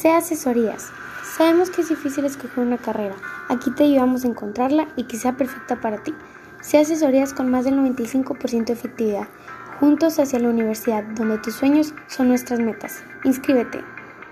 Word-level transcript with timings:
Sea 0.00 0.16
Asesorías. 0.16 0.90
Sabemos 1.36 1.68
que 1.68 1.82
es 1.82 1.90
difícil 1.90 2.24
escoger 2.24 2.64
una 2.64 2.78
carrera. 2.78 3.14
Aquí 3.50 3.70
te 3.70 3.84
ayudamos 3.84 4.24
a 4.24 4.28
encontrarla 4.28 4.88
y 4.96 5.04
que 5.04 5.18
sea 5.18 5.36
perfecta 5.36 5.78
para 5.78 6.02
ti. 6.02 6.14
Sea 6.62 6.80
Asesorías 6.80 7.34
con 7.34 7.50
más 7.50 7.66
del 7.66 7.74
95% 7.74 8.64
de 8.64 8.72
efectividad. 8.72 9.28
Juntos 9.78 10.18
hacia 10.18 10.38
la 10.38 10.48
universidad, 10.48 11.04
donde 11.04 11.36
tus 11.36 11.52
sueños 11.52 11.92
son 12.06 12.28
nuestras 12.28 12.60
metas. 12.60 13.04
Inscríbete. 13.24 13.84